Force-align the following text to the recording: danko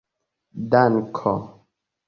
danko 0.71 1.35